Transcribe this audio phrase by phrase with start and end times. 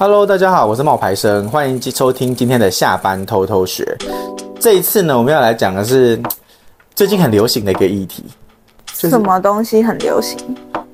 [0.00, 3.84] Hello，大家好，我是冒牌生，欢迎收听今天的下班偷偷学。
[4.60, 6.16] 这一次呢，我们要来讲的是
[6.94, 8.22] 最近很流行的一个议题，
[8.94, 10.38] 就是、什么东西很流行？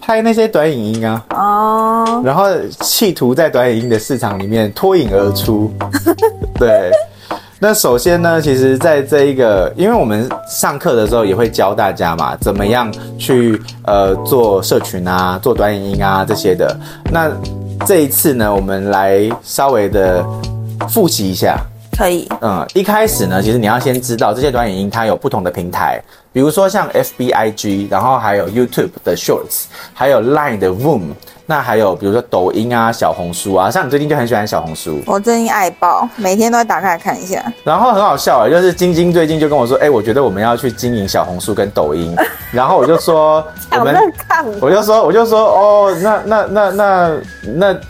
[0.00, 2.26] 拍那些短影音啊，哦，oh.
[2.26, 2.46] 然后
[2.80, 5.70] 企图在短影音的市场里面脱颖而出。
[6.58, 6.90] 对，
[7.58, 16.74] 那首先呢，其实在这一个，因为我们上课的时候也会教大家嘛，怎么样去呃做社群啊，做短影音啊这些的。
[17.12, 17.30] 那
[17.86, 20.24] 这一次呢，我们来稍微的
[20.88, 21.58] 复习一下。
[21.96, 26.02] 可以，嗯，一开始呢，其实你要先知道这些短影音它有不同的平台，
[26.34, 31.12] 比如说像 FBIG，然后还有 YouTube 的 Shorts，还有 Line 的 Voom，
[31.46, 37.40] 那还有比如说抖音啊、小红书啊，像你最近就很喜欢小红书，我最近爱爆，每天都会打开来看一下。
[37.62, 42.16] 然后很好笑啊，就是晶晶最近就跟我说，哎，我觉得我们要去经营小红书跟抖音，
[42.50, 43.96] 然后我就说， 我们，
[44.60, 47.72] 我就说，我就说，哦，那那那那那。
[47.72, 47.80] 那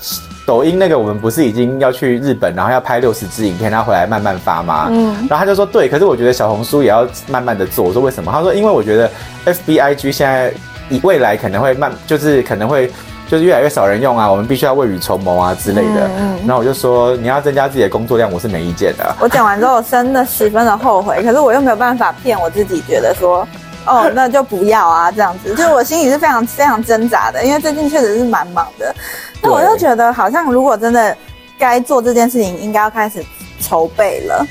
[0.47, 4.89] 抖音那个，我们不是已经要去日本，然后要拍六十支影片，然后回来慢慢发吗？
[4.91, 7.85] 嗯，然后他就说对，可是我觉得小红书也要慢慢的做。
[7.85, 8.31] 我说为什么？
[8.31, 9.11] 他说因为我觉得
[9.47, 10.53] FBIG 现在
[10.91, 12.91] 以未来可能会慢，就是可能会
[13.27, 16.11] 就是越来越少人用啊，我们必须要未雨绸缪啊之类的。
[16.19, 19.13] 嗯，然后我就说你要增加自己的工作量，我是没意见的。
[19.19, 23.49] 我讲完之后，我真的十分的后悔，可是我又没有办法骗我自己，觉得说
[23.87, 28.95] 哦，那就不要啊，这样子，就是我心里是非常非常挣扎的，因为最近确实是蛮忙的。
[29.43, 31.17] 那我就觉得，好像如果真的
[31.59, 33.23] 该做这件事情，应该要开始
[33.61, 34.47] 筹备了。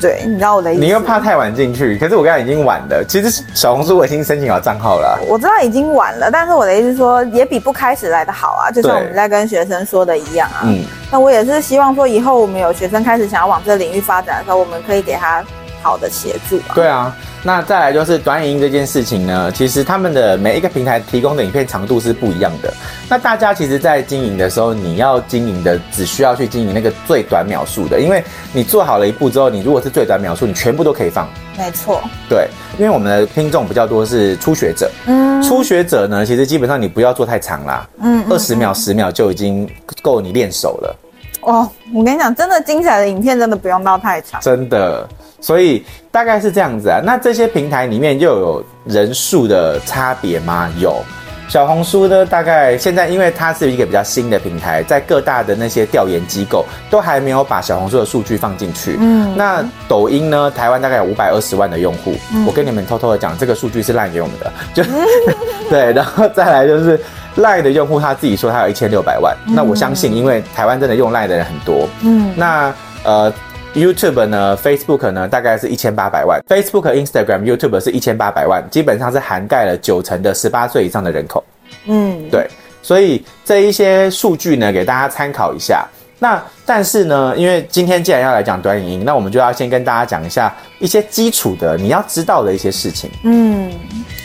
[0.00, 0.80] 对，你知道我的意思。
[0.80, 3.04] 你又怕太晚进去，可是我刚才已经晚了。
[3.06, 5.18] 其实小红书我已经申请好账号了。
[5.28, 8.70] 我知道已经晚了，但是我的意思是说，也比不开始来的好啊。
[8.70, 10.62] 就像我们在跟学生说的一样啊。
[10.64, 10.84] 嗯。
[11.10, 15.44] 那我也是希望说，以后我们有学生开始想要往这个领域发展的时候，我们可以给他
[15.82, 16.74] 好的协助啊。
[16.74, 17.16] 对啊。
[17.42, 22.70] 那再来就是短影音这件事情呢，其实他们的每一个平台提供的影片长度是不一样的。
[23.08, 31.26] 那大家其实，在经营的时候，你要经营的只需要去经营那个最短秒数的，因为你做好了一步之后，你如果是最短秒数，你全部都可以放。
[31.56, 32.02] 没错。
[32.28, 32.46] 对，
[32.78, 34.90] 因为我们的听众比较多是初学者。
[35.06, 35.42] 嗯。
[35.42, 37.88] 初学者呢，其实基本上你不要做太长啦。
[38.02, 38.22] 嗯。
[38.28, 39.66] 二十秒、十秒就已经
[40.02, 40.96] 够你练手了。
[41.40, 44.38] 哦，我跟你讲，真的精彩的影片真的不用到太长。
[44.42, 45.08] 真的。
[45.40, 50.70] 所以大概是这样子啊，那这些平台里面又有人数的差别吗？
[50.78, 51.02] 有，
[51.48, 58.96] 小红书呢，大概现在因为它是一个比较新的平台，在各大的那些调研机构都还没有把小红书的数据放进去。
[59.00, 62.14] 嗯，那抖音呢，台湾大概有五百二十万的用户。
[62.34, 64.84] 嗯，我跟你们偷偷的讲，这个数据是赖给我们的，就
[65.70, 67.00] 对，然后再来就是
[67.36, 69.34] 赖的用户他自己说他有一千六百万。
[69.46, 71.88] 嗯，那我相信，因为台湾真的用赖的人很多。
[72.02, 72.74] 嗯，那
[73.04, 73.32] 呃。
[73.74, 76.40] YouTube 呢，Facebook 呢，大概是一千八百万。
[76.48, 81.44] Facebook、Instagram、YouTube 是一千八百万，基本上是涵盖了九成的十八岁以上的人口。
[81.86, 82.48] 嗯，对，
[82.82, 85.86] 所以这一些数据呢，给大家参考一下。
[86.18, 93.08] 那但是呢，因为今天既然要来讲短影音，那我们就要先跟大家讲一下一些基础的你要知道的一些事情。
[93.24, 93.72] 嗯，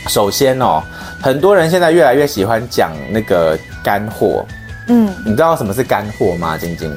[0.08, 0.84] 首先哦，
[1.22, 4.44] 很多人现在越来越喜欢讲那个干货。
[4.88, 6.58] 嗯，你知道什么是干货吗？
[6.58, 6.92] 晶晶？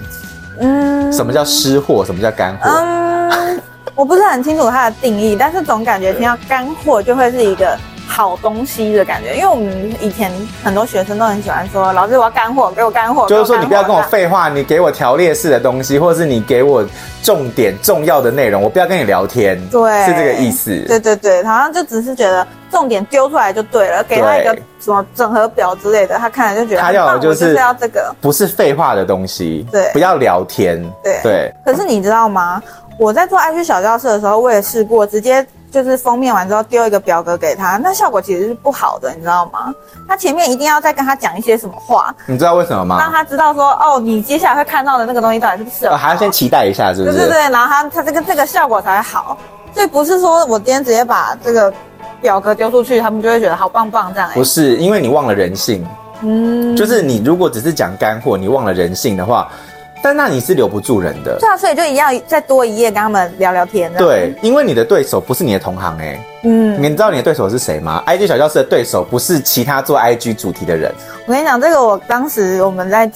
[0.60, 2.04] 嗯，什么叫湿货？
[2.04, 2.70] 什么叫干货？
[2.70, 3.60] 嗯，
[3.94, 7.76] 我不是很清楚它的定义，但是总感觉听到干货就会是一个
[8.08, 9.34] 好东西的感觉。
[9.36, 10.32] 因为我们以前
[10.64, 16.84] 很多学生都很喜欢说：“老师，我要干货，给我干货。”就是说，你不要跟我废话，你给我条列式的东西，或者是你给我
[17.22, 19.60] 重点重要的内容，我不要跟你聊天。
[19.68, 20.74] 对，是这个意思。
[20.88, 22.46] 对对对，好像就只是觉得。
[22.70, 31.54] 重点丢出来就对了，给他一个什么整合表之类的，他看了就觉得他要的就是要这个，不是废话的东西，对，不要聊天，对对。
[31.64, 32.62] 可是你知道吗？
[32.98, 35.44] 我在做 IG 小教室的时候，我也试过直接
[35.84, 39.72] 就是封面完之后丢一个表格给他，那效果其实是不好的，你知道吗？
[40.08, 42.98] 他前面一定要再跟他讲一些什么话，你知道为什么吗？
[42.98, 45.86] 让他知道说哦，你接下来会看到的那个东西到底是不是？
[45.86, 47.16] 哦，还要先期待一下，是不是？
[47.16, 49.38] 对对对，然后他他这个这个效果才会好，
[49.72, 51.72] 所以不是说我今天直接把这个。
[52.20, 54.34] 表格丢出去，他们就会觉得好棒棒这样、欸。
[54.34, 55.86] 不是，因为你忘了人性。
[56.22, 59.48] 嗯，就是你如果只是讲干货，你忘了人性的话，
[60.02, 61.36] 但那你是留不住人的。
[61.40, 63.92] 对啊，所以就一样再多一页跟他们聊聊天。
[63.94, 66.20] 对，因为你的对手不是你的同行哎、欸。
[66.44, 70.92] 嗯，你知道你的对手是谁吗？IG 小教室的对手不是其他做 IG 主题的人。
[71.26, 73.10] 我跟你讲，这个我当时我们在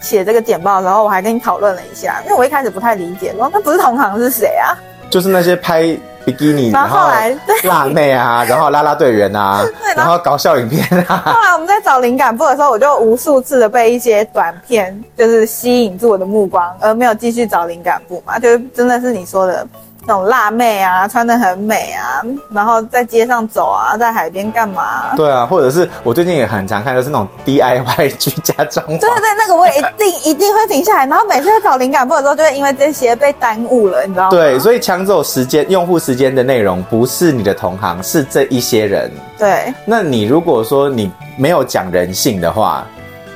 [0.00, 4.78] 写这个简报的时候，我还跟你讨论了一下，因为我一开始不太理解，说那不是同行是谁啊？
[5.12, 5.96] 就是那些拍。
[6.24, 9.60] 比基尼，然后后来辣妹啊， 然后拉拉队员啊，
[9.96, 11.20] 然后搞笑影片啊。
[11.26, 18.38] 后来我们在找灵感部的时候，我就无数次的被一些短片就是吸引住我的目光，而没有继续找灵感部嘛。
[18.38, 19.66] 就是真的是你说的，
[20.04, 22.20] 那种辣妹啊，穿得很美啊，
[22.50, 25.14] 然后在街上走啊，在海边干嘛、啊？
[25.16, 28.98] 对啊，或者是我最近也很常看，就是那种 DIY 居家装潢。
[28.98, 34.30] 对对对，那个我也一定一定会停下来，然后每次在找灵感簿的时候，就会因为这些被耽误了，你知道吗？
[34.30, 39.10] 对，所以抢走时间、用户时间的内容不是你的同行，是这一些人。
[39.38, 42.84] 对，那你如果说你没有讲人性的话，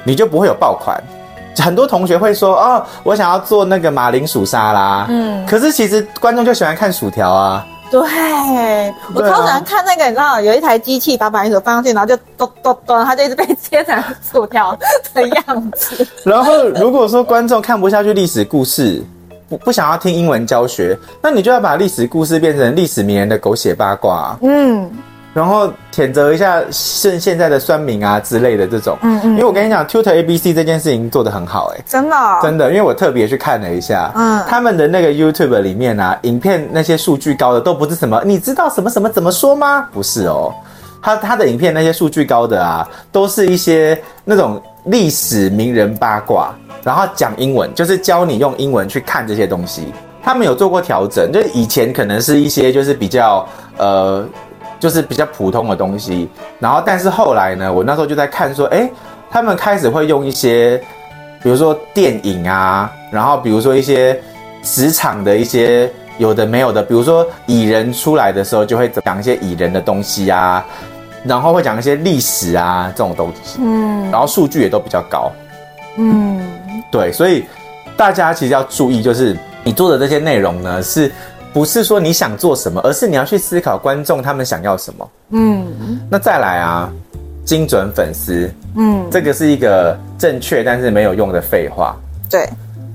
[0.02, 1.00] 你就不会有爆款。
[1.62, 7.66] 很多同学会说：“哦，我想要做那个马铃薯沙拉。”嗯，可是其实观众就喜欢看薯条啊。
[7.88, 8.00] 对，
[9.14, 14.76] 我超喜欢看那个，你知道，有一台机器把马铃薯放上去，然后就咚咚咚，它就一直被切成薯条
[15.14, 16.06] 的样子。
[16.24, 19.04] 然后如果说观众看不下去历史故事，
[19.48, 24.36] 不不想要听英文教学，那你就要把历史故事变成历史名人的狗血八卦。
[24.42, 24.90] 嗯。
[25.36, 39.86] 然后谴责一下现现在的酸民啊之类的这种，嗯嗯，因为我跟你讲，Tutor ABC 这件事情做得很好，欸，哎，真的，哦，真的，因为我特别去看了一下，嗯，他们的那个 YouTube 里面啊，影片那些数据高的都不是什么，你知道什么什么怎么说吗？
[39.92, 40.50] 不是哦，
[41.02, 49.92] 他他的影片那些数据高的啊，都是一些那种历史名人八卦，然后讲英文，就是教你用英文去看这些东西。
[50.22, 53.46] 他们有做过调整，就以前可能是一些就是比较
[53.76, 54.26] 呃。
[54.78, 56.28] 就是比较普通的东西，
[56.58, 58.90] 然后但是后来呢，我那时候就在看说，哎，
[59.30, 60.76] 他们开始会用一些，
[61.42, 64.20] 比如说电影啊，然后比如说一些
[64.62, 70.64] 职场的一些有的没有的，比如说蚁人出来的时候，就会讲一些蚁人的东西啊，
[71.24, 75.32] 然后会讲一些历史啊这种东西，嗯，然后数据也都比较高，
[75.96, 76.46] 嗯，
[76.90, 77.46] 对，所以
[77.96, 79.34] 大家其实要注意，就是
[79.64, 81.10] 你做的这些内容呢是。
[81.56, 85.10] 不是说你想做什么，而是你要去思考观众他们想要什么。
[85.30, 85.66] 嗯，
[86.10, 86.92] 那再来啊，
[87.46, 91.96] 精准粉丝，嗯，这个是一个正确但是没有用的废话。
[92.28, 92.46] 对，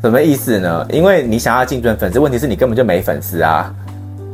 [0.04, 0.86] 什么意思呢？
[0.92, 3.74] 因为你想要精准粉丝，问题是你根本就没粉丝啊。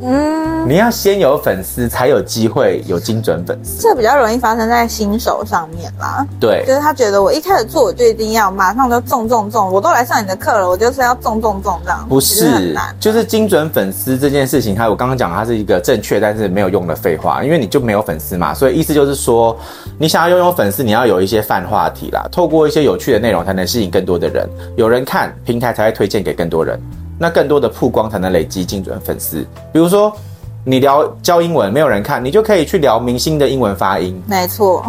[0.00, 3.82] 嗯，你要先有粉丝，才有机会有精准粉丝。
[3.82, 6.24] 这比较容易发生在新手上面啦。
[6.38, 12.06] 对，就是他觉得我一开始做，我就一定要马上就中中中，我都来上你的课了，我就是要中中中这样。
[12.08, 19.56] 不是，就是精准粉丝这件事情，它我刚刚讲它是一个正确但是没有用的废话，因为你就没有粉丝嘛，所以意思就是说，
[19.98, 26.80] 你想要拥有粉丝，你要有一些泛话题啦，透过一些有趣的内容，才能吸引更多的人，有人看，平台才会推荐给更多人。
[27.18, 29.44] 那更多的曝光才能累积精准粉丝。
[29.72, 30.12] 比如说，
[30.64, 34.22] 你聊教英文，没有人看，你就可以去聊明星的英文发音。
[34.26, 34.84] 没错，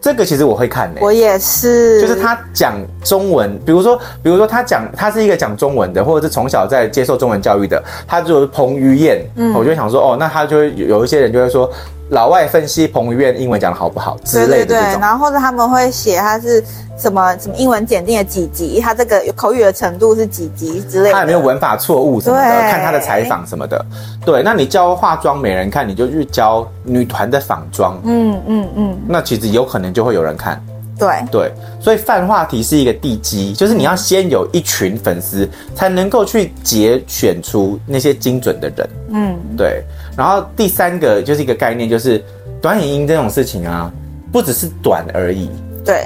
[0.00, 1.04] 这个其实我会看的、欸。
[1.04, 11.70] 我也是，就是他讲中文，比如说，比如说他讲他是一个讲中文的，或者是从小在接受中文教育的，他就是彭于晏，嗯，我就想说，哦，那他就会有一些人就会说。
[12.14, 16.62] 老外分析彭于晏英文讲的好不好之类的，对对对，然后或者他们会写他是
[16.96, 23.84] 什么什么英文检定的几级，他这个口语的程度是几级之类的，他有没有文法错误什么的，看他的采访什么的。
[24.24, 30.64] 对，那你教化妆没人看，你就去教女团的仿妆，嗯嗯嗯，那其实有可能就会有人看。
[30.96, 38.88] 对对，所以泛话题是一个地基，就是你要先有一群粉丝，才能够去节选出那些精准的人。
[39.10, 39.82] 嗯，对。
[40.16, 42.22] 然后第三个就是一个概念，就是
[42.62, 43.92] 短影音这种事情啊，
[44.32, 45.50] 不只是短而已。
[45.84, 46.04] 对，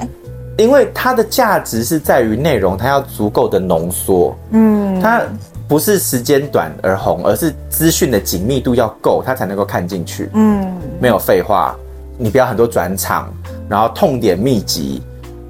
[0.57, 4.35] 因为它的价值是在于内容，它要足够的浓缩。
[4.51, 5.21] 嗯，它
[5.67, 10.29] 不是时间短而红，而是资讯的紧密度要够，它才能够看进去。
[10.33, 10.67] 嗯，
[10.99, 11.75] 没有废话，
[12.17, 13.31] 你不要很多转场，
[13.69, 15.01] 然后痛点密集，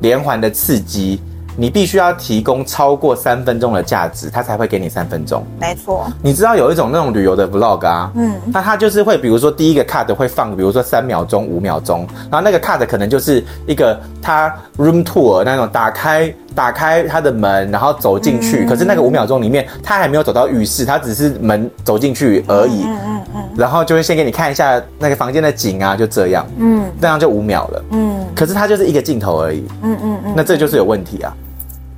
[0.02, 1.22] 连环的刺激。
[1.60, 5.46] 你必须要提供超过三分钟的价值，他才会给你三分钟。
[5.60, 31.36] 没错，你知道有一种那种旅游的 vlog 啊，嗯，那他就是会，比如说第一个 cut 会放，比如说三秒钟、五秒钟，然后那个 cut 可能就是一个他 room tour 那种打开打开他的门，然后走进去，嗯、可是那个五秒钟里面他还没有走到浴室，他只是门走进去而已，嗯嗯嗯，然后就会先给你看一下那个房间的景啊，就这样，嗯，这样就五秒了，嗯，可是他就是一个镜头而已，嗯嗯嗯，那这就是有问题啊。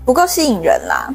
[0.05, 1.09] 不够吸引人啦，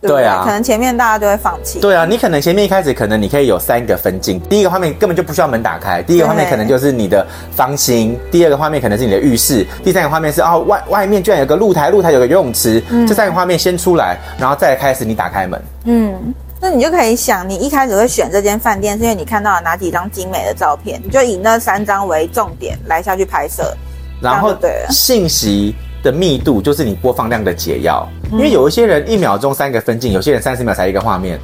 [0.00, 1.80] 对，对，对啊，可能前面大家就会放弃。
[1.80, 15.62] 对啊，你可能前面一开始可能你可以有三个分镜，第一个画面根本就不需要门打开，第一个画面可能就是你的房型，第二个画面可能是你的浴室，第三个画面是哦外外面居然有个露台，露台有个游泳池，嗯、这三个画面先出来，然后再开始你打开门。
[15.84, 23.74] 嗯，那你就可以想，你一开始会选这间饭店，是因为你看到了哪几张精美的照片，你就以那三张为重点来下去拍摄，
[24.20, 31.40] 然后对信息的密度就是你播放量的解药，因为有一些人一秒钟三个分镜，有些人三十秒才一个画面，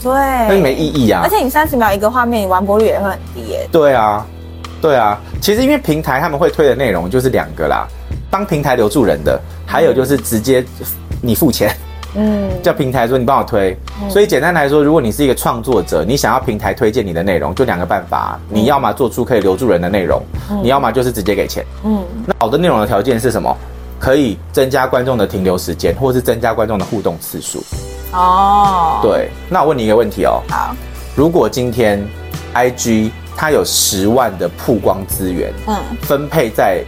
[0.00, 0.12] 对，
[0.48, 1.22] 那没意义啊。
[1.24, 3.68] 而且你三十秒一个画面，你完播率也会很低耶。
[3.72, 4.24] 对啊，
[4.80, 5.20] 对啊。
[5.40, 7.88] 其实因为平台他们会推的内容就是两个啦，
[8.30, 10.64] 帮平台留住人的，还有就是直接
[11.20, 11.74] 你付钱，
[12.14, 13.76] 嗯，叫平台说你帮我推。
[14.00, 21.64] 嗯、所以简单来说，如果你是一个创作者，你想要平台推荐你的内容，就两个办法，你要么做出可以留住人的内容，嗯、你要么就是直接给钱。
[21.84, 23.56] 嗯，那好的内容的条件是什么？
[24.04, 27.64] 可以增加观众的停留时间，或是增加观众的互动次数。
[28.12, 30.42] 哦，对，那我问你一个问题哦。
[30.46, 30.76] 好，
[31.16, 32.06] 如果今天
[32.54, 36.84] IG 它有十万的曝光资源，嗯，分配在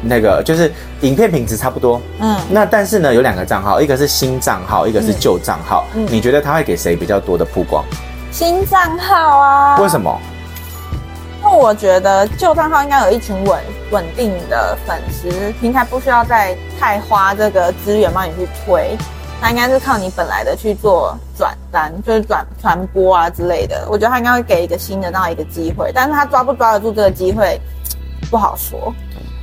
[0.00, 7.84] 那个就是影片品质差不多，嗯，那但是呢有两个账号，一个是新账号，一个是旧账号，嗯，你觉得它会给谁比较多的曝光？
[8.30, 9.80] 新账号啊？
[9.80, 10.16] 为什么？
[11.42, 13.58] 那我觉得旧账号应该有一群稳
[13.90, 15.28] 稳定的粉丝，
[15.60, 18.96] 平台不需要再太花这个资源帮你去推，
[19.42, 23.86] 那应该是靠你本来的去做转单，就是转传播啊之类的。
[23.90, 27.60] 我觉得他应该会给一个新的那样一个机会，但是他抓不抓得住这个机会
[28.30, 28.92] 不好说。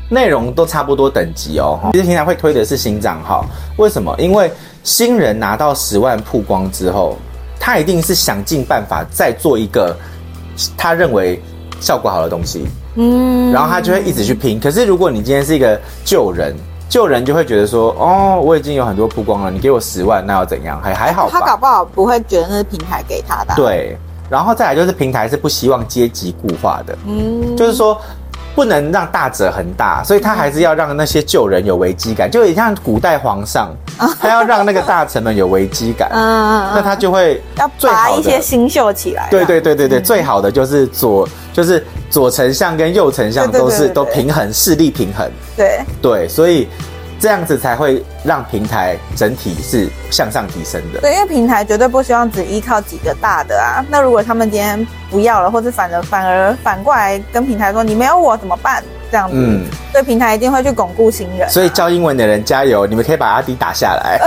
[0.10, 3.46] 内容都差不多等级哦，其实平台会推的是新账号，
[3.77, 4.16] 为什么？
[4.18, 4.50] 因为
[4.84, 7.18] 新人拿到十万曝光之后，
[7.60, 9.96] 他一定是想尽办法再做一个
[10.77, 11.42] 他认为。
[11.80, 14.60] 效果好的东西，嗯，然后他就会一直去拼。
[14.60, 16.56] 可是如果你今天是一个旧人，
[16.89, 20.82] 旧人就会觉得说，哦，我已经有很多曝光了，你给我十万，那要怎样？
[20.84, 21.32] 还还好吧。
[21.32, 23.54] 他搞不好不会觉得那是平台给他的。
[23.56, 23.98] 对，
[24.30, 28.00] 然后再来就是平台是不希望阶级固化的，嗯，就是说。
[28.56, 33.70] 不能让大者恒大，所以他还是要让那些旧人有危机感，就也像古代皇上，
[34.20, 39.27] 他要让那个大臣们有危机感，嗯，那他就会要拔一些新秀起来。
[39.30, 46.68] 对对对对对，最好的就是左就是左丞相跟右丞相都是都平衡势力平衡，对对，所以。
[47.20, 51.00] 这样子才会让平台整体是向上提升的。
[51.02, 53.84] 对，因为平台绝对不希望只依靠几个大的啊。
[53.90, 58.84] 那如果他们今天不要了，或者反而反而反过来跟平台说你没有我怎么办？
[59.10, 61.50] 这样子，嗯，所以平台一定会去巩固新人啊。
[61.50, 64.20] 所以教英文的人加油，你们可以把阿迪打下来。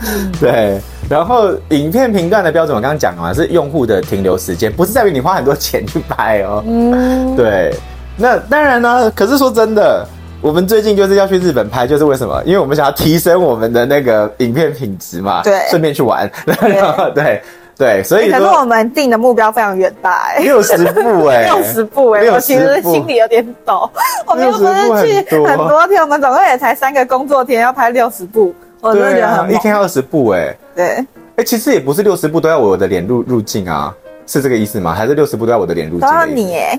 [0.40, 6.62] 对，然后影片评断的标准我刚刚讲了嘛，是用户的停留时间，不是在于你花很多钱去拍哦。
[6.66, 7.74] 嗯， 对。
[8.16, 10.06] 那当然呢，可是说真的。
[10.42, 12.42] 我们最近就是要去日本拍，就是为什么？
[12.46, 15.42] 因为我们想要提升我们的那个影片品质嘛。
[15.42, 16.30] 对，顺便去玩。
[16.46, 17.42] 对 对
[17.76, 18.30] 对，所以。
[18.30, 23.90] 可是我们定的目标非常远大，哎，六十部哎， 六十部哎，我其实心里有点抖。
[24.26, 29.52] 我们又不是去很多天，我们总共也才三个工作天，要拍六十部，我真的觉得很。
[29.52, 30.56] 一天二十部哎。
[30.80, 31.06] 对。
[31.36, 33.94] 哎，其实也不是六十步都要我的脸入入镜啊。
[34.26, 34.94] 是这个意思吗？
[34.94, 36.08] 还是六十步都要我的脸入镜？
[36.08, 36.78] 都要你哎，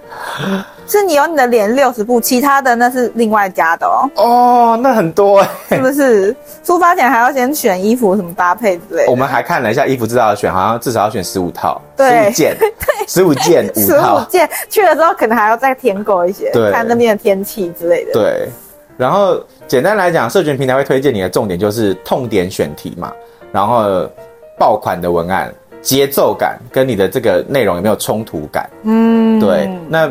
[0.87, 4.09] 是你有你的脸六十步，其他的那是另外加的哦。
[4.15, 6.33] 哦，那很多哎，是不是？
[6.63, 9.11] 出发前还要先选衣服，什么搭配之类的。
[9.11, 12.73] 我们还看了一下衣服，知道要选，好像至少要选十五套，十五件，对，
[13.05, 14.49] 十五件， 十五件。
[14.69, 18.13] 去了之后可能还要再添购一些，看那边的天气之类的。
[18.13, 18.47] 对，
[18.95, 23.11] 然后简单来讲，社群平台会推荐你的重点就是痛点选题嘛，
[23.51, 24.09] 然后
[24.57, 25.53] 爆款的文案。
[25.81, 28.69] 节奏感跟你的这个内容有没有冲突感？
[28.83, 29.67] 嗯，对。
[29.89, 30.07] 那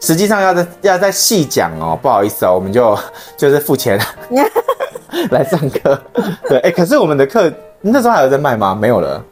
[0.00, 2.98] 实际上要再要再细讲哦，不好意思哦，我们就
[3.38, 3.96] 就是付钱
[5.30, 5.96] 来上课。
[6.48, 8.74] 对，哎、欸，可是我们的课那时候还有在卖吗？
[8.74, 9.24] 没有了。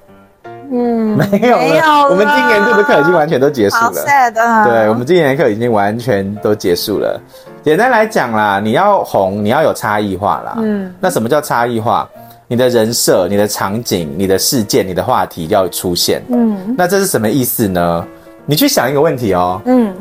[0.70, 1.62] 嗯，没有了。
[1.64, 2.08] 没有了。
[2.10, 3.82] 我们今年这个课已经完全都结束了。
[3.82, 4.64] 好 sad 啊。
[4.64, 7.20] 对，我们今年的课已经完全都结束了。
[7.64, 10.54] 简单来讲啦，你要红，你要有差异化啦。
[10.58, 10.94] 嗯。
[11.00, 12.08] 那什么叫差异化？
[12.50, 16.22] 你的人设、你的场景、你的事件、你的话题要出现。
[16.30, 18.06] 嗯，那这是什么意思呢？
[18.46, 19.60] 你去想一个问题哦。
[19.66, 19.94] 嗯，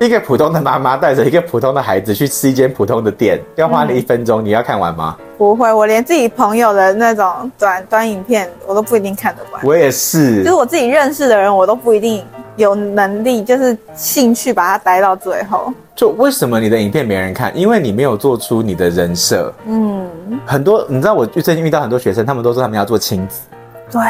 [0.00, 5.16] 一个普通的妈妈带着一个普通的孩子去吃一间普通的店，要花你一分钟，嗯，你要看完吗？
[5.38, 9.64] 不会，我连自己朋友的那种短短影片，我都不一定看得完。
[9.64, 12.24] 我也是，就是我自己认识的人，我都不一定
[12.56, 15.72] 有能力，就是兴趣把它待到最后。
[16.00, 17.54] 就为什么你的影片没人看？
[17.54, 19.52] 因为你没有做出你的人设。
[19.66, 20.08] 嗯，
[20.46, 23.42] 很多你知道，我最近遇到很多学生，他们都说他们要做亲子。
[23.92, 24.00] 对。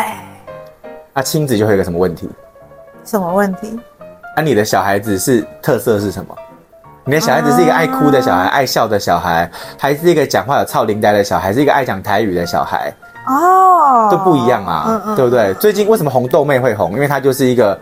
[1.12, 2.30] 那亲子就会有个什么问题？
[3.04, 3.76] 什么问题？
[4.36, 6.32] 啊，你的小孩子是特色是什么？
[7.04, 12.94] 你的小孩子是一个爱哭的小孩，啊、爱笑的小孩，还是一个讲话有臭奶呆的小孩，是一个爱讲台语的小孩？
[13.26, 15.52] 哦，都不一样啊，嗯嗯对不对？
[15.54, 16.92] 最近为什么红豆妹会红？
[16.92, 17.76] 因为她就是一个。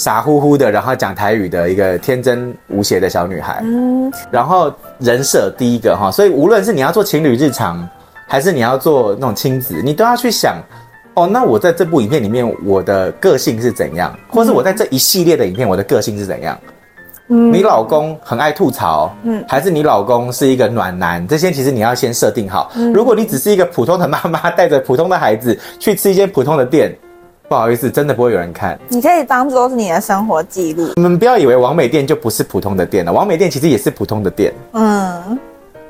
[0.00, 3.60] 傻乎乎的，然后讲台语的一个天真无邪的小女孩。
[3.62, 7.86] 嗯，然后人设第一个哈，所以无论是你要做情侣日常，
[8.26, 10.56] 还是你要做那种亲子，你都要去想，
[11.12, 16.58] 哦，那我在这部影片里面，我的个性是怎样，或是我在这一系列的影片，我的个性是怎样？
[17.28, 21.28] 嗯，你老公很爱吐槽，嗯，还是你老公是一个暖男？
[21.28, 22.72] 这些其实你要先设定好。
[22.94, 26.90] 如果你只是一个普通的妈妈，带着普通的孩子去吃一间普通的店。
[27.50, 28.78] 不好意思，真的不会有人看。
[28.86, 30.92] 你可以当做是你的生活记录。
[30.94, 34.54] 你们不要以为王美店就不是普通的店了，王美店其实也是普通的店。
[34.70, 35.36] 嗯。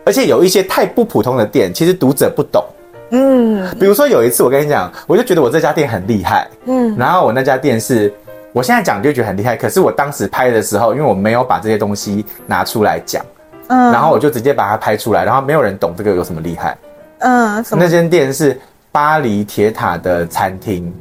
[0.06, 2.64] 而而且有一些太不普通的店，其实读者不懂。
[3.10, 6.48] 嗯，比如说有一次，我跟你讲，我就觉得我这家店很厉害。
[6.64, 8.12] 嗯，然后我那家店是，
[8.52, 13.24] 我现在讲就觉得很厉害，可是我当时拍的时候，因为我没有把这些东西拿出来讲，
[13.68, 16.76] 嗯，然后我就直接把它拍出来，然后没有人懂这个有什么厉害。
[17.18, 20.92] 嗯，那间店是巴黎铁塔的餐厅。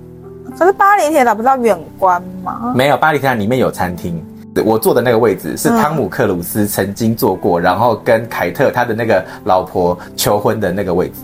[0.59, 2.73] 可是巴黎铁塔不是要远观吗？
[2.75, 4.21] 没有，巴黎铁塔里面有餐厅。
[4.65, 11.21] 我坐的那个位置是汤姆克鲁斯曾经坐过，嗯、然后跟凯特他的那个老婆求婚的那个位置。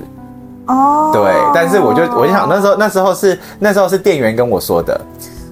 [0.68, 4.98] 哦，对，但是我就我就想那时候那时候是那时候是店员跟我说的，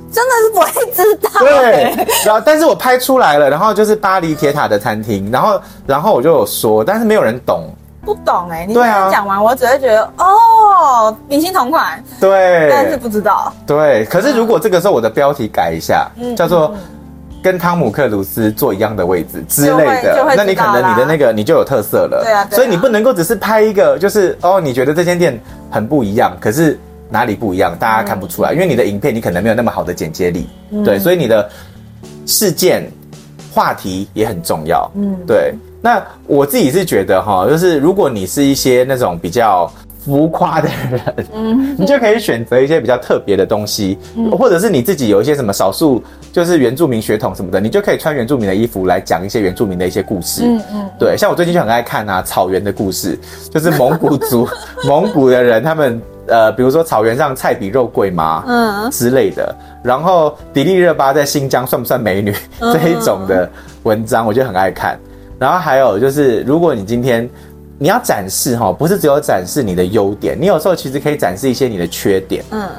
[0.10, 1.30] 真的是不会知道。
[1.40, 7.70] 对，然后但是我拍出来了，然后就是巴黎铁塔的餐厅，然后然后我就有说，但是没有人懂，
[8.06, 10.26] 不懂哎、欸，你刚刚讲完，我只会觉得哦，
[11.28, 16.74] 明星同款，对，但是不知道，对，可是如果这个时候我的标题改一下，嗯、叫做。
[17.44, 22.22] 跟汤姆克鲁斯坐一样的位置之类的，那你可能你的那个你就有特色了。
[22.24, 25.38] 对啊，所以你不能够只是拍一个，就是哦，你觉得这间店
[25.70, 30.48] 很不一样，可是哪里不一样，大家看不出来，因为你的影片你可能没有那么好的剪接力。
[30.86, 31.50] 对，所以你的
[32.26, 32.90] 事件
[33.54, 34.90] 话题也很重要。
[34.96, 35.54] 嗯，对。
[35.82, 39.70] 那我自己是觉得哈，就是如果你是一些那种比较。
[40.04, 41.02] 浮夸的人，
[41.34, 53.18] 嗯， 你就可以选择一些比较特别的东西，嗯，或者是你自己有一些什么少数，就是原住民血统什么的，你就可以穿原住民的衣服来讲一些原住民的一些故事，嗯嗯，对，像我最近就很爱看啊，草原的故事，
[53.50, 54.48] 就是蒙古族，
[54.86, 58.44] 蒙古的人他们呃，比如说草原上菜比肉贵吗？
[58.48, 62.36] 嗯之类的，然后迪丽热巴在新疆算不算美女？
[62.60, 63.50] 这一种的
[63.84, 65.00] 文章我就很爱看，
[65.40, 67.30] 然后还有就是如果你今天。
[67.84, 72.42] 你要展示哈，不是只有展示你的优点，你有时候其实可以展示一些你的缺点。
[72.52, 72.70] 嗯，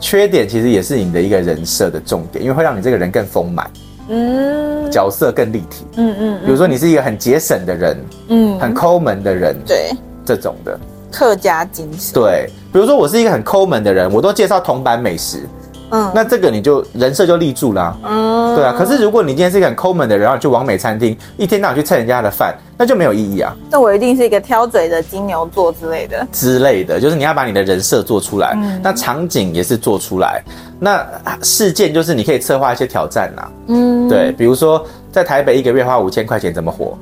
[0.00, 3.70] 缺点其实也是你的一个人设的重点，因为会让你这个人更丰满，
[4.08, 5.84] 嗯，角色更立体。
[5.94, 9.92] 嗯嗯，比如说你是一个很节省的人，嗯，很抠门的人，对，
[10.24, 10.76] 这种的
[11.12, 12.12] 客家精神。
[12.12, 15.46] 对，比如说我是一个很抠门的人，我都介绍铜板美食。
[15.90, 17.98] 嗯，那这个你就人设就立住了啊。
[18.04, 18.74] 嗯，对啊。
[18.76, 23.54] 可是如果你今天是一个很抠门的人，然后去完美餐厅，一天到晚去蹭人家的饭，那就没有意义啊。
[23.70, 26.26] 那我一定是一个挑嘴的金牛座之类的。
[26.32, 30.42] 之类的，就是你要把你的人设做出来，嗯，那场景也是做出来，
[30.80, 31.06] 那
[31.42, 33.48] 事件就是你可以策划一些挑战呐。
[33.68, 36.96] 嗯，对，比如说在台北一个月花五千块钱怎么活？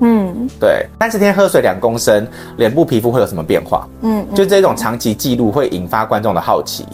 [0.00, 3.86] 嗯，对，三十天喝水两公升，脸部皮肤会有什么变化？
[4.02, 6.84] 嗯，就这种长期记录会引发观众的好奇。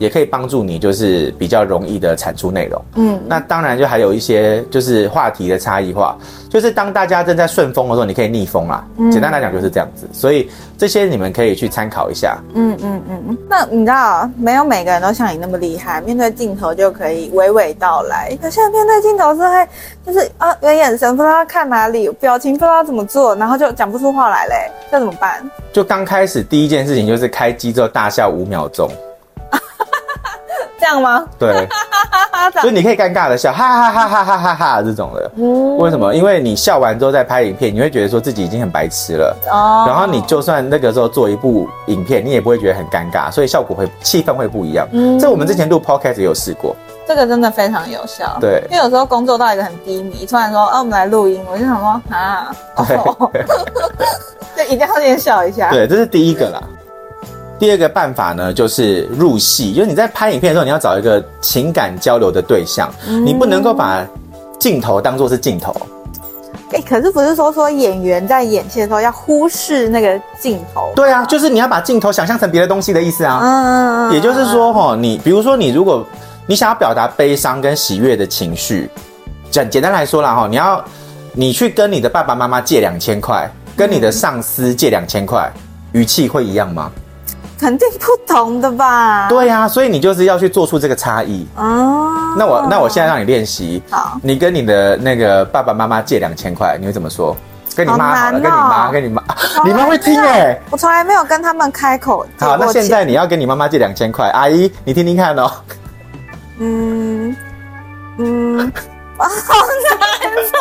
[0.00, 2.82] 也可以帮助你，就是比较容易的产出内容。
[2.94, 6.16] 嗯，那当然就还有一些就是话题的差异化，
[6.48, 8.82] 就是当大家正在顺风的时候，你可以逆风啦。
[8.96, 12.38] 嗯，简单来讲就是这样子，所以这些你们可以去参考一下。
[12.54, 13.38] 嗯嗯嗯。
[13.46, 18.34] 那你知道，没有每个人都像你那么厉害，面对镜头就可以娓娓道来。
[18.40, 19.68] 可现在面对镜头是会，
[20.06, 24.54] 就是啊，有眼神不知道看哪里，表情不知道怎么做，然后就讲不出话来嘞，
[24.90, 25.42] 那怎么办？
[25.74, 28.90] 就刚开始第一件事情就是开机之后大笑五秒钟。
[30.80, 31.24] 这样吗？
[31.38, 31.68] 对，
[32.62, 35.30] 所以你可以尴尬的笑，哈哈哈哈哈哈哈这种的。
[35.36, 36.14] 嗯，为什么？
[36.14, 39.36] 因为你笑完之后再拍影片，你会觉得说自己已经很白痴了。
[39.52, 39.84] 哦。
[39.86, 44.88] 然后你就算那个时候做一部影片，你也不会觉得很尴尬，所以效果会气氛会不一样。
[44.92, 46.74] 嗯，这我们之前录 podcast 也有试过，
[47.06, 48.38] 这个真的非常有效。
[48.40, 53.44] 对，因为有时候工作到一个很低迷，突然说，哦，我们来录音，我就想说，啊，对，
[54.56, 55.70] 就一定要先笑一下。
[55.70, 56.62] 对，这是第一个啦。
[57.60, 64.02] 第二个办法呢，就是入戏，就是你在拍影片的时候，你要找一个情感交流的对象，嗯、你不能够把
[64.58, 65.70] 镜头当做是镜头。
[66.72, 70.90] 哎、欸，可是不是说说演员在演戏的时候要忽视那个镜头？
[70.96, 73.40] 对啊，就是你要把镜头想象成别的东西的意思啊。
[73.42, 76.02] 嗯，也就是说，哈，你比如说，你如果
[76.46, 78.88] 你想要表达悲伤跟喜悦的情绪，
[79.50, 80.82] 简简单来说啦，哈，你要
[81.34, 85.52] 你去跟你的爸爸妈妈借两千块，跟你的上司借两千块，
[85.92, 86.90] 语气会一样吗？
[87.60, 89.28] 肯定不同的吧？
[89.28, 92.34] 对呀、啊，所以你就是要去做出这个差异哦。
[92.38, 97.36] 那我那我现在让你练习，好，你跟你的那个爸爸妈妈借两千块，你会怎么说？
[97.76, 99.22] 跟你妈好了，哦、跟你妈，跟你妈，
[99.64, 100.62] 你妈会听哎、欸。
[100.70, 102.26] 我从来没有跟他们开口。
[102.38, 105.50] 好，那现在你要跟你妈妈借两千块，阿姨，你听听看哦。
[106.58, 107.36] 嗯
[108.18, 108.72] 嗯。
[109.24, 109.54] 好
[109.98, 110.52] 难受！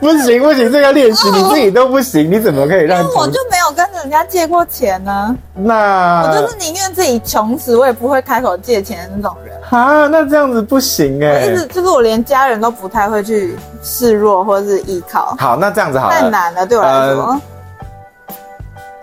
[0.00, 3.04] 不行不行，这个练习你自己都不行，你怎么可以让？
[3.14, 5.36] 我就没有跟人家借过钱呢。
[5.54, 9.56] 那我就是宁愿自己穷死，我也不会开口借钱的那种人。
[9.70, 11.32] 啊，那这样子不行哎。
[11.32, 15.36] 我一直就是我连家人都不太会去示弱或者是依靠。
[15.38, 16.14] 好，那这样子好了。
[16.14, 17.40] 太难了，对我来说。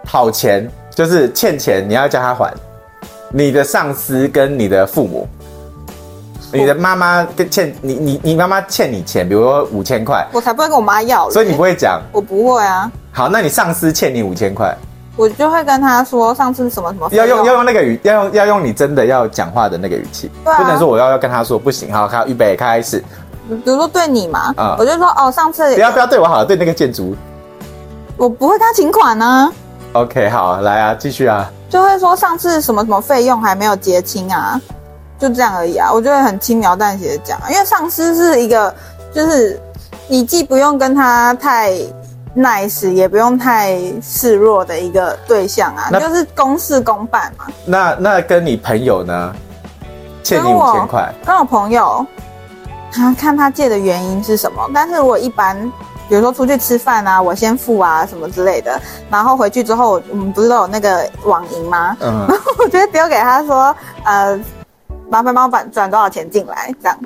[0.05, 2.53] 讨钱就是欠钱，你要叫他还。
[3.31, 5.27] 你的上司跟你的父母。
[6.51, 11.29] 你的妈妈跟欠你你你妈妈欠你钱，比如说五千块，我才不会跟我妈要。
[11.29, 12.01] 所以你不会讲？
[12.11, 12.91] 我不会啊。
[13.11, 14.75] 好，那你上司欠你五千块，
[15.15, 21.93] 我就会跟他说上次什么什么，要用要用那个语，要用要用你真的要讲话的那个语气，啊、不能说我要要跟他说不行。
[21.93, 23.03] 好，好，预备开始。
[23.47, 27.15] 比如说对你嘛，嗯、我就说哦，上次不要不要对我好了，对那个建筑，
[28.15, 29.51] 我不会跟他请款呢、啊。
[29.93, 31.49] OK，好，来啊，继续啊。
[31.67, 34.59] 就会说上次什么什么费用还没有结清啊，
[35.19, 35.91] 就这样而已啊。
[35.91, 38.73] 我就会很轻描淡写的讲，因为上司是一个，
[39.13, 39.59] 就是
[40.07, 41.73] 你既不用跟他太
[42.35, 47.45] nice，也不用太示弱的一个对象啊，那就是公事公办嘛。
[47.65, 49.35] 那那跟你朋友呢？
[50.23, 51.13] 欠你五千块？
[51.25, 52.05] 跟我朋友，
[52.91, 54.67] 他看他借的原因是什么？
[54.73, 55.71] 但是我一般。
[56.07, 58.81] 比如说出去吃饭啊，我先付啊，什么之类的。
[59.11, 61.95] 然后回去之后，我们不是都有那个网银吗？
[61.99, 62.25] 嗯。
[62.27, 64.39] 然后我就丢给他说，呃，
[65.09, 66.97] 麻烦帮我转转多少钱进来，这样。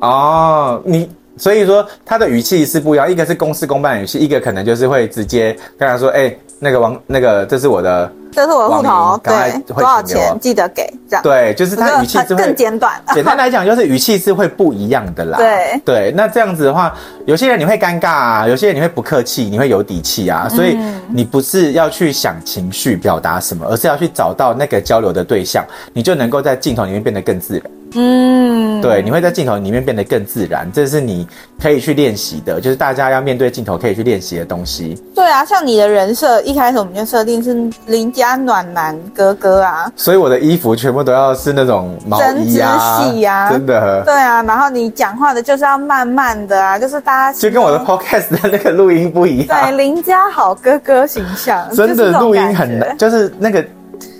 [0.00, 11.22] 哦，你所以说他的语气是不一样，一个是公事公办语气，一个可能就是会直接跟他说，哎、那个王，那个这是我的，这是我的户头，对，多少钱记得给，这样。
[11.22, 12.92] 对，就是他语气是会更简短。
[13.14, 15.38] 简单来讲，就是语气是会不一样的啦。
[15.38, 16.94] 对对，那这样子的话，
[17.24, 20.46] 有些人你会尴尬啊，有些人你会不客气，你会有底气啊。
[20.50, 20.76] 所以
[21.08, 27.62] 你不是要去想情绪表达什么，而是要去找到那个交流的对象，你就能够在镜头里面变得更自然。
[27.94, 28.49] 嗯，
[28.80, 31.26] 对，你会在镜头里面变得更自然，这是你
[31.60, 35.00] 可以去练习的，就是大家要面对镜头可以去练习的东西。
[35.14, 44.02] 对啊，像你的人设一开始我们就设定是邻家暖男哥哥啊，所以我的衣服全部都要是那种毛衣啊，系啊， 真的。
[44.04, 49.46] 对啊，然后你讲话的就是要慢慢的啊，就是大家就跟我的 podcast 的那个录音不一样。
[49.48, 53.64] 对，邻家好哥哥形象， 真的录音很难，就是那个。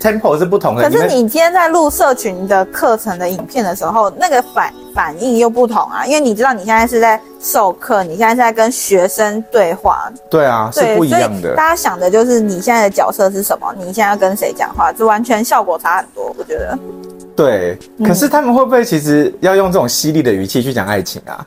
[0.01, 11.55] Tempo 是不同的，可是你今天在录社群的课程的影片的时候，那个反反应又不同啊，因为你知道你现在是在授课，你现在是在跟学生对话，对啊，对是不一样的。
[11.55, 16.77] 大家想的就是你现在的角色是什么，你现在要跟谁讲话，就完全效果差很多，我觉得。
[17.35, 21.45] 对，可是他们会不会其实要用这种犀利的语气去讲爱情啊？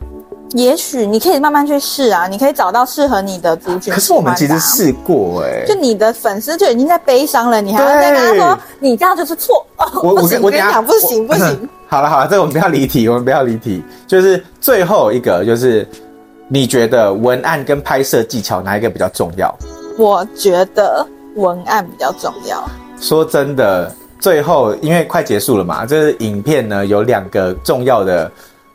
[0.54, 3.92] 也许你可以慢慢去试啊，你可以找到适合你的族群。
[3.92, 9.66] 可是我们其实试过哎、欸，就你的粉丝就已经在悲伤了，你还要再跟他说你这样就是错。
[10.00, 11.68] 我 我跟我跟你讲，不行不行。
[11.90, 13.82] 好了好了，这个我们不要离题，我们不要离题。
[14.06, 15.84] 就是最后一个，就是
[16.46, 19.52] 你觉得文案跟拍摄技巧哪一个比较重要？
[19.98, 22.64] 我觉得文案比较重要。
[23.00, 28.30] 说真的，最后因为快结束了嘛，这、就是影片呢有两个重要的。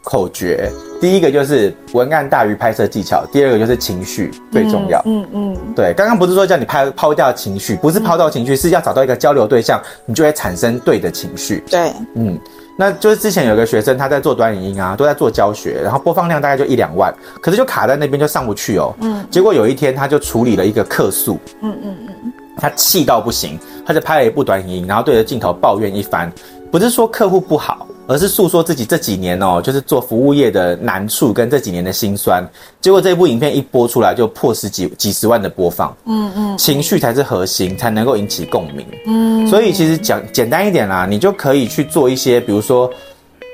[0.09, 0.67] 口诀，
[0.99, 4.99] 第一个就是文案大于拍摄技巧，第二个就是情绪最重要。
[5.05, 11.63] 嗯嗯，嗯对，刚刚不是说叫你抛抛掉情绪，不是抛掉情绪，是要找到一个交流对象，你就会产生对的情绪。
[11.69, 12.35] 对，嗯，
[12.75, 18.91] 那就是之前有个学生他在做短影音啊，都在做教学，然后播放量大概就一两万，可是就卡在那边就上不去哦。
[19.01, 21.37] 嗯，结果有一天他就处理了一个客诉。
[21.61, 26.31] 嗯嗯嗯，他气到不行，他就拍了一部短影音，然后对着镜头抱怨一番，
[26.71, 27.85] 不是说客户不好。
[28.09, 32.43] 而是诉说自己这几年哦，就是做服务业的难处跟这几年的辛酸。
[32.81, 35.95] 结果这部影片一播出来，就破十几几十万的播放。
[36.05, 38.83] 嗯嗯，情绪才是核心，才能够引起共鸣。
[39.05, 42.91] 嗯，所以其实讲简单一点啦，你就可以去做一些，比如说。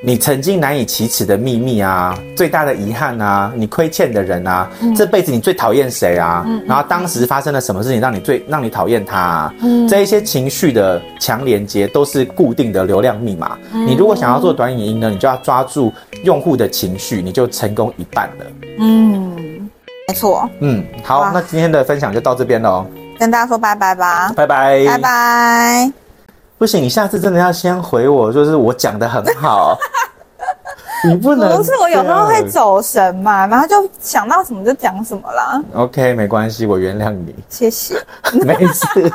[0.05, 6.43] 你曾经难以启齿的秘密啊，最大的遗憾啊，你亏欠的人啊，嗯、这辈子你最讨厌谁啊？
[6.45, 9.53] 嗯、然后当时发生了什么事情让你最让你讨厌他啊？
[9.63, 13.57] 嗯、这一些情绪的强连接都是固定的流量密码。
[13.73, 15.91] 嗯、你如果想要做短影音呢，你就要抓住
[16.23, 18.45] 用户的情绪，你就成功一半了。
[18.79, 19.67] 嗯，
[20.07, 20.47] 没错。
[20.59, 22.85] 嗯，好，那今天的分享就到这边喽，
[23.17, 26.04] 跟大家说拜拜吧，拜拜，拜拜。
[26.57, 29.77] 不行，你下次真的要先回我，就是我讲的很好。
[31.03, 35.61] 你不能不是我有时候会走神嘛，然后就想到什么就讲什么啦。
[35.73, 37.35] OK，没关系，我原谅你。
[37.49, 38.01] 谢谢，
[38.43, 39.11] 没事。